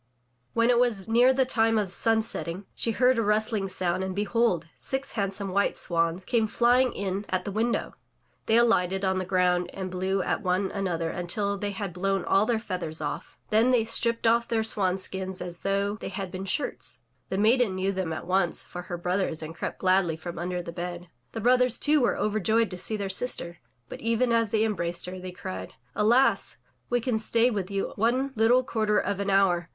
When 0.53 0.71
it 0.71 0.79
was 0.79 1.07
near 1.07 1.31
the 1.31 1.45
time 1.45 1.77
of 1.77 1.89
sun 1.89 2.23
setting, 2.23 2.65
she 2.73 2.89
heard 2.89 3.19
a 3.19 3.21
mstling 3.21 3.69
sound 3.69 4.03
and 4.03 4.15
behold! 4.15 4.65
six 4.75 5.11
handsome 5.11 5.51
white 5.51 5.77
swans 5.77 6.25
came 6.25 6.47
flying 6.47 6.91
in 6.93 7.23
at 7.29 7.45
364 7.45 7.65
THROUGH 7.67 7.73
FAIRY 7.77 7.77
HALLS 7.77 8.45
the 8.45 8.47
window. 8.47 8.47
They 8.47 8.57
alighted 8.57 9.05
on 9.05 9.19
the 9.19 9.25
ground 9.25 9.69
and 9.71 9.91
blew 9.91 10.23
at 10.23 10.41
one 10.41 10.71
another 10.71 11.11
until 11.11 11.55
they 11.55 11.69
had 11.69 11.93
blown 11.93 12.25
all 12.25 12.47
their 12.47 12.57
feathers 12.57 12.99
off; 12.99 13.37
then 13.51 13.69
they 13.69 13.85
stripped 13.85 14.25
off 14.25 14.47
their 14.47 14.63
swan 14.63 14.97
skins 14.97 15.39
as 15.39 15.59
though 15.59 15.97
they 15.97 16.09
had 16.09 16.31
been 16.31 16.45
shirts. 16.45 17.01
The 17.29 17.37
maiden 17.37 17.75
knew 17.75 17.91
them 17.91 18.11
at 18.11 18.25
once 18.25 18.63
for 18.63 18.81
her 18.81 18.97
brothers 18.97 19.43
and 19.43 19.53
crept 19.53 19.77
gladly 19.77 20.17
from 20.17 20.39
under 20.39 20.63
the 20.63 20.71
bed. 20.73 21.09
The 21.33 21.41
brothers, 21.41 21.77
too, 21.77 22.01
were 22.01 22.17
overjoyed 22.17 22.71
to 22.71 22.77
see 22.79 22.97
their 22.97 23.07
sister, 23.07 23.59
but 23.87 24.01
even 24.01 24.31
as 24.31 24.49
they 24.49 24.63
embraced 24.63 25.05
her, 25.05 25.19
they 25.19 25.31
cried: 25.31 25.75
'*Alas! 25.95 26.57
we 26.89 26.99
can 26.99 27.13
only 27.13 27.19
stay 27.19 27.51
with 27.51 27.69
you 27.69 27.93
one 27.97 28.31
httle 28.31 28.65
quarter 28.65 28.97
of 28.97 29.19
an 29.19 29.29
hour. 29.29 29.69